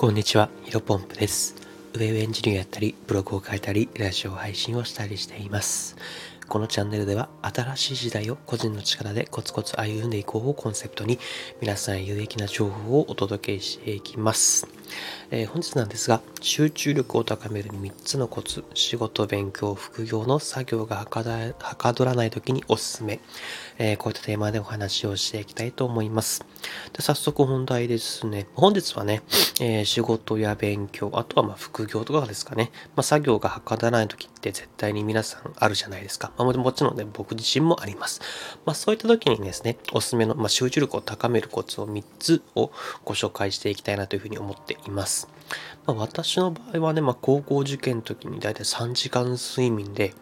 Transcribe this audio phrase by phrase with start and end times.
[0.00, 1.54] こんにちは、ヒロポンプです。
[1.92, 5.94] ウェブエンジニアやったり、ブログを書いたり、ラジオ配信をしたりしています。
[6.50, 11.20] このチャンネルでは、新しい時代を個人の力でコツコツ歩んでいこうをコンセプトに、
[11.60, 14.66] 皆さんへ有益な情報をお届けしていきます。
[15.30, 23.20] えー本日なんですが、集中力を高める3つのコツ、仕事、勉強、副業の作業がはかだはかどらない時におすすめ、
[23.78, 26.44] えーこういったテーマでお話をしていきたいと思います。
[26.92, 28.48] で早速本題ですね。
[28.56, 29.22] 本日はね、
[29.60, 32.72] えー仕事や勉強、あとはま副業とかですかね。
[32.96, 36.32] まあ、作業がはかどらない時って絶対に皆さんあるじゃないですか。
[36.38, 38.22] まあ、もちろんね、僕自身もあります。
[38.64, 42.72] まあ、そういった時にですね、おすすめの、まあ、集中力を高めるコツを3つを
[43.04, 45.28] ご紹介していきたいなというふうに思っています。
[45.86, 50.14] まあ、私の場合はね、まあ、高校受験の時に大体3時間睡眠で、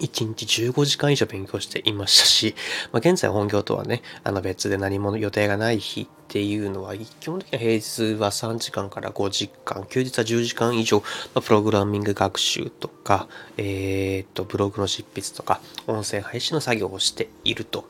[0.00, 2.54] 1日15時間以上勉強していましたし、
[2.92, 11.04] まあ、現在本業とはね、あの別で何も予定がない日っていうのは、基本的には平日は3時間から5時間、休日は10時間以上、ま
[11.36, 17.84] あ、プログラミング学習とか、えーっと、ブログの執筆とか、音声配信の作業をしていると。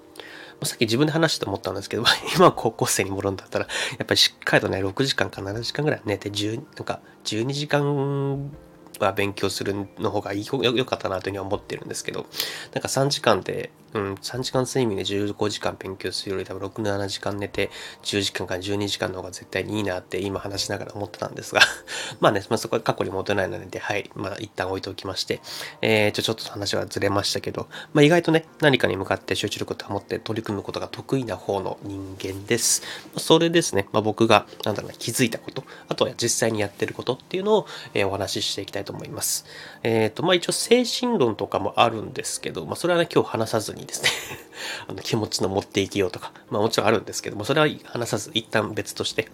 [0.62, 2.04] さっき自分で話して思ったんですけど、
[2.36, 3.66] 今高校生に戻るんだったら、
[3.98, 8.50] やっぱりしっかりとね、6時間か7時間ぐらい寝て、10なんか12時間
[8.98, 12.26] は勉強するの方がいいよかったなというふうに思ってるんですけど、
[12.72, 17.70] なんか3時間で、うん、3時間睡眠で15時間勉強するより多分6、7時間寝て
[18.02, 21.60] 10時間から12時間の方が絶対にいいなって今話しながら思ってたんですが、
[22.20, 25.40] まあね、まあ、そこは過去に戻れないので、はい、まあ一旦置いておきまして、
[25.82, 32.82] えー、ちょちょっと話はずれましたけど、まあ意外とね、何かに向かって集中力を保って取り組むことが得意な方の人間です。
[33.06, 39.46] まあそれですね、まあ僕が、なんだろうな、気づいたこと、あとは実際にやってることっていうのを、えーお話ししていきたいと思います。
[39.82, 44.10] えっ、と、まあ一応精神論とかもあるんですけど、まあそれはね、今日話さずににですね、
[44.88, 49.28] あの気持ちの持っていきようとか、まあもちろんあるんですけども、それは話さず一旦別として、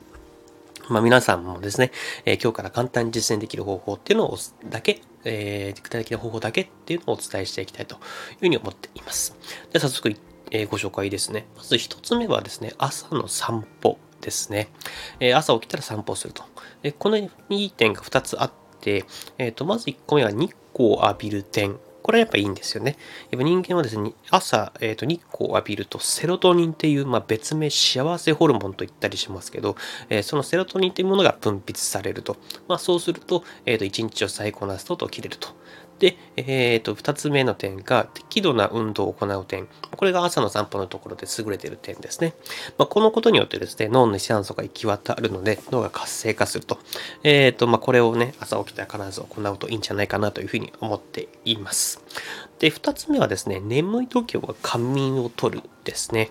[0.88, 1.90] まあ、皆さんもですね、
[2.24, 8.00] えー今日から簡単に実践できる方法っていうのをだけ、えー具体的な方法だけっていうのをお伝えしていきたいという
[8.40, 9.36] ふうに思っています。
[9.72, 10.14] で早速、
[10.50, 11.46] えーご紹介ですね。
[11.56, 14.68] まず一つ目はですね、朝の散歩ですね。
[15.18, 16.44] え朝起きたら散歩すると。
[16.82, 19.04] でこのいい点が2つあって、
[19.38, 21.78] えーと、まず1個目は日光を浴びる点。
[22.06, 22.96] これはやっぱいいんですよね。
[23.32, 29.74] やっぱ人間はですね、朝、えーと日光を浴びるとセロトニンっていう、まあ、別名幸せホルモンと言ったりしますけど、
[30.08, 32.36] えーそのセロトニンというものが分泌されると。
[32.68, 35.48] まあ、そうすると、えーと1日を最高なストと切れると。
[35.98, 39.66] で、えー、と2つ目の点が適度な運動を行う点。
[39.96, 42.34] これが朝の散歩のところで優れている点ですね。
[42.76, 46.78] まあ、このことによってですね、脳に酸素が行き渡るので、脳が活性化すると。
[47.22, 52.02] えーとまあ、これをね、朝起きたら必ず行うといいんじゃないかなというふうに思っています。
[52.58, 56.30] で、2つ目はですね、眠い時は仮眠を取るですね。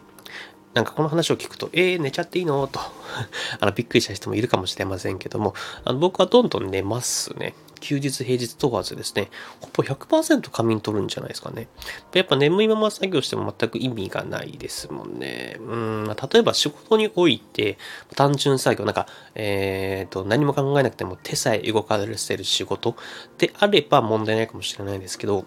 [0.75, 2.67] なんかこの話を聞くと、えー、寝ちゃっていいの？
[2.67, 2.81] と
[3.61, 5.53] あの、びっくりした人もいるかもしれませんけども、
[5.85, 7.55] あの僕はどんどん寝ますね。
[7.85, 9.29] 休日、平日問わずですね、
[9.61, 11.67] ほぼ100%仮眠取るんじゃないですかね。
[12.13, 15.57] やっぱ眠いまま作業しても全く意味がないですもんね。
[15.59, 17.77] うん、例えば仕事において、
[18.15, 22.95] 単純作業、なんか、えーと、何も考えなくても手さえ動かせる仕事
[23.37, 25.45] であれば問題ないかもしれないですけど、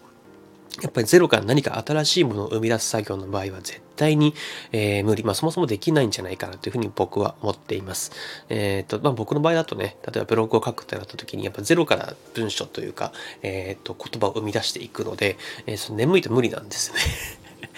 [0.82, 4.34] やっぱりゼロから何か新しいものを生み出す作業の場合は絶対に、
[4.72, 5.24] えー無理。
[5.24, 8.12] まあそもそもできないんじゃないかなというふうに僕は思っています。
[8.48, 13.12] えっ、と、まあ僕の場合だとね、例えばブログを書くってなった時にやっぱゼロから文章というか、
[13.42, 16.98] えっ、と言葉を生み出していくので、えその眠いと無理なんですね。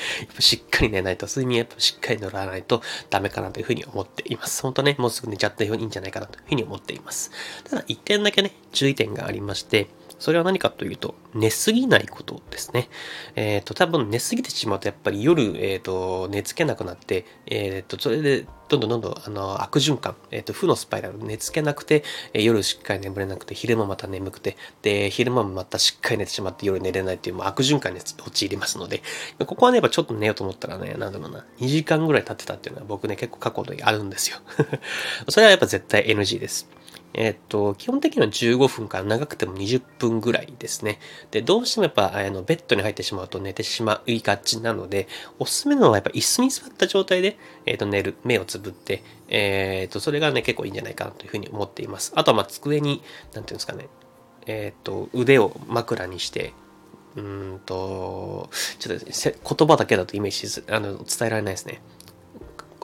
[0.20, 4.62] やっぱしっかり寝ないと、睡眠やっぱしっかり乗らないとダメかなというふうに思っています。
[4.62, 7.30] 本当ね、もうすぐ寝ちゃったようにいいんじゃないかなというふうに思っています。
[7.64, 9.88] ただ一点だけね、注意点がありまして、
[10.20, 12.88] それは何かというと、寝すぎないことですね。
[13.36, 22.04] えっ、と、多分寝すぎてしまうと、やっぱり夜、えっ、と、寝つけなくなって、えっ、と、それで、どんどんどんどん、あの、悪循環、えっ、と、負のスパイラル、寝つけなくて、
[22.34, 29.02] えー夜しっかり眠れなくて、昼間また眠くて、で、昼間もまたしっかり寝てしまって、夜寝れないっていう、もう悪循環に陥りますので、
[29.46, 34.38] ここはね、やっぱちょっと寝ようと思ったらね、なんだろうな、2時間ぐらい経ってたっていうのは僕ね、結構過去であるんですよ。
[35.28, 36.68] それはやっぱ絶対 NG です。
[37.12, 41.00] えっと、基本的には15分から長くても20分ぐらいですね。
[41.30, 45.08] で、どうしてもやっぱ、あの、ベッドに入ってしまうと寝てしまいがちなので、
[45.38, 47.36] おすすめなのはやっぱ椅子に座った状態で、
[47.66, 52.12] えっと、寝る、目をつぶって、えっと、それがね、結構いいんじゃないかなというふうに思っています。
[52.14, 53.02] あとは、ま、机に、
[53.34, 53.88] なんていうんですかね、
[54.46, 56.54] えっと、腕を枕にして、
[57.16, 61.82] うんと、ちょっと言葉だけだとイメージあの伝えられないですね。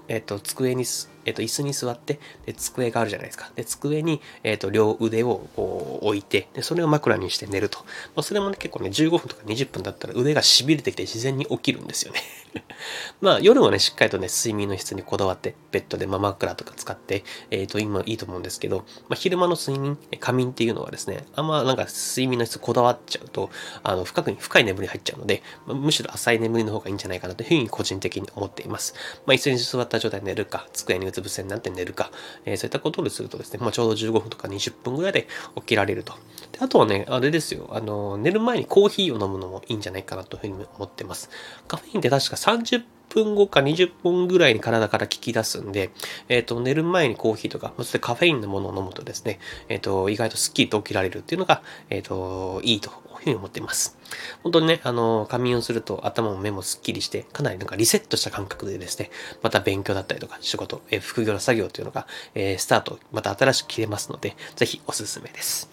[0.09, 3.51] えっと、机にすえっ、と、椅子に座って、で、机があるじゃないですか。
[3.55, 7.81] で、机に、えっ、と、両腕をこう置いて、で、それを枕にして寝ると。
[8.15, 12.21] まあ、それもね、結構ね、15分とか20分だったら腕が痺れてきて自然に起きるんですよね
[13.21, 23.51] まあ、夜はね、しっかりとね、睡眠の質にこだわって、ベッドでまあ枕とか使って、えっ、と、今いいと思うんですけど、まあ、昼間の睡眠、仮眠っていうのはですね、あんまなんか睡眠の質こだわっちゃうと、
[23.83, 28.95] あの、深くに深い眠り入っちゃうので、まあ、むしろ浅い眠りの方がいいんじゃないかなというふうに個人的に思っています。
[29.27, 32.11] まあ、椅子に座った状態で寝るか、机につ伏せになって寝るか、
[32.45, 36.15] えー、そういったことをするとですね、まあ、ちょうど15分とか20分ぐらいで起きられると。
[36.53, 41.31] であとはね、あれですよ、あの、寝る前にコーヒーを飲むのもいいんじゃないかなというふうに思ってます。
[41.69, 45.91] カフェインって確か30分後か20分ぐらいに体から効き出すんで、
[46.29, 49.39] えっ、ー、と、寝る前にコーヒーとか、そしてカフェインのものを飲むとですね、
[49.69, 52.91] えっ、ー、と、意外とスッキリと起きられるっていうのが、えっ、ー、と、いいと
[53.21, 53.97] いうふうに思っています。
[54.43, 59.11] 本当にね、あの、仮眠をすると頭も目もスッキリして、かなりなんかリセットした感覚でですね、
[59.43, 65.71] また勉強だったりとか、仕事、え副業の作業というのが、えスタート、また新しく切れますので、ぜひおすすめです。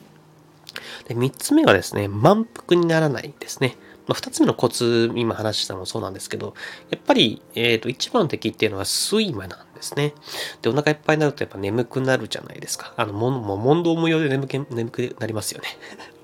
[1.07, 3.77] で、三つ目がですね、満腹にならないですね。
[4.07, 6.53] まあ、二つ目のコツ、今話したのもそうなんですけど、
[6.89, 10.13] やっぱり、えっ、ー、と、一番の敵っていうのは睡魔なんですね。
[10.61, 12.93] で、お腹いっぱいになるとやっぱ眠くなるじゃないですか。
[12.95, 15.67] あの、もも問答無用で眠く眠くなりますよね。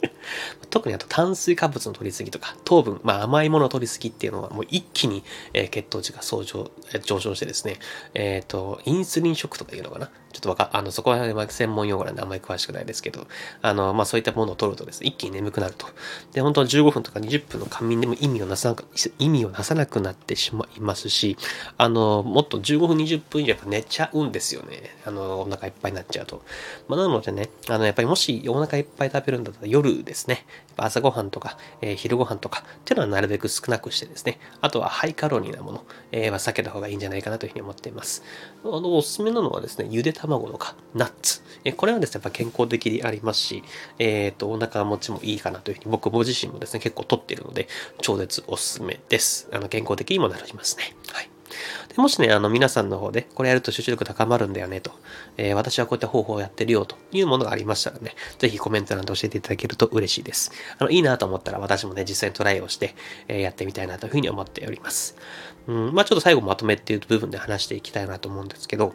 [0.70, 5.24] 特にあと炭水化物の取りすぎとか、糖分、まあ甘いものの取りすぎっていうのはもう一気に、
[5.54, 6.72] えー、血糖値が上昇
[7.04, 7.80] 上昇してですね、
[8.14, 13.26] えっ、ー、と、インスリンショックとかいうのかなちょっとわか、あの、そこは専門用語なんであんまり詳しくないですけど、
[13.64, 15.88] あの、まあそういったものを取るとですね、一気に眠くなると。
[16.34, 18.86] で、本当は15分とか20分の仮眠でも意味をなさなく、
[19.18, 21.36] 意味をなさなくなってしまいますし、
[21.78, 24.96] あの、もっと15分20分以上やっぱ寝ちゃうんですよね。
[25.06, 26.44] あの、お腹いっぱいになっちゃうと。
[26.88, 30.46] まあなのでね、あの、やっぱりもしお腹いっぱい食べるんだったら夜ですね、
[30.78, 38.24] 朝ごはんとか、えー、昼ごはんとかっていうのはなるべく少なくしてですね、あとはハイカロリーなもの、えー、は避けた方がいいんじゃないかなというふうに思っています。
[38.63, 41.42] あの、おすすめなのはですね、ゆで卵とか、ナッツ。
[41.63, 43.63] えー、これはですね、やっぱ健康的でありますし、
[43.98, 47.68] えっ、と、お腹持ちもいいかなというふうに僕も自身もですね、結構とっているので、
[48.01, 49.50] 超絶おすすめです。
[49.51, 50.96] あの、健康的にもなりますね。
[51.12, 51.30] はい。
[51.96, 54.92] でもしね、あの皆さんの方で、これやると集中力高まるんだよねと、
[55.38, 60.52] えー、私はこういった方法をやってるよというものがありましたらね、ぜひコメント欄で教えていただけると嬉しいです。
[60.78, 62.96] あの、いいなと思ったら私もね、実際にトライをして、
[63.28, 65.16] えー、やってみたいなというふうに思っております。
[65.68, 68.94] うん、まあちょっと最後まとめっていう部分で話していきたいなと思うんですけど、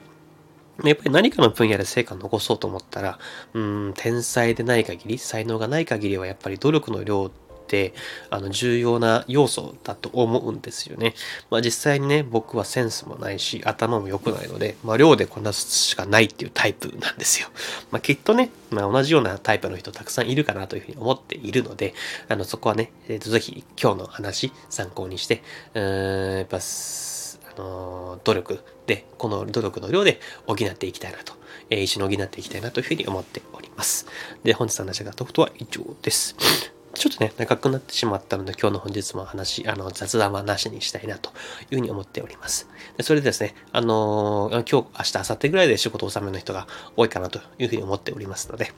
[0.82, 3.18] やっぱり何かの分野で成果を残そうと思ったら、
[3.52, 7.30] うん、天才でない限り、才能がない限りはやっぱり努力の量っ
[7.74, 7.92] て
[8.30, 11.14] あの重要な要素だと思うんですよね。
[11.50, 17.48] まあ実際にね、僕はセンスもないし頭も良くないので、まあ量でこなすしかないっていうタイプなんですよ。
[17.90, 21.94] まあきっとね、まあ同じようなタイプの人たくさんいるかなというふうに思っているので、
[22.28, 25.42] あのそこはね、えー、とぜひ今日の話参考にして、
[25.74, 31.34] うーん、やっぱ、あの努力で、この努力の量で補っていきたいなと、
[31.70, 34.06] えー、一緒に補っていきたいなというふうに思っております。
[34.42, 36.73] で、本日の話がとことは以上です。
[36.94, 41.30] ちょっとね、長くなってしまったので、今日の本日も話、あの、雑談はなしにしたいなと
[41.70, 42.68] いうふうに思っております。
[42.96, 48.72] でそれでですね、あのー、今日、明日、明後日ぐらいで仕事納めの人が多いかなというふうに思っておりますので、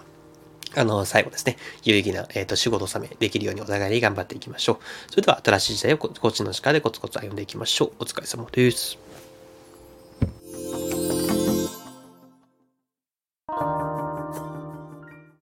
[0.74, 5.10] あの、最後ですね、有意義な、えっ、ー、と、仕事納めできるようにお互いに頑張っていきましょう。
[5.10, 7.92] それでは、新しい時代をコーチの力でコツコツ歩んでいきましょう。
[8.00, 9.15] お疲れ様です。